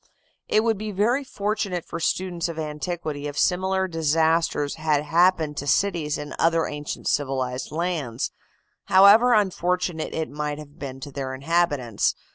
It 0.47 0.63
would 0.63 0.79
be 0.79 0.89
very 0.91 1.23
fortunate 1.23 1.85
for 1.85 1.99
students 1.99 2.49
of 2.49 2.57
antiquity 2.57 3.27
if 3.27 3.37
similar 3.37 3.87
disasters 3.87 4.73
had 4.73 5.03
happened 5.03 5.57
to 5.57 5.67
cities 5.67 6.17
in 6.17 6.33
other 6.39 6.65
ancient 6.65 7.07
civilized 7.07 7.71
lands, 7.71 8.31
however 8.85 9.35
unfortunate 9.35 10.15
it 10.15 10.27
might 10.31 10.57
have 10.57 10.79
been 10.79 11.01
to 11.01 11.11
their 11.11 11.35
inhabitants. 11.35 12.15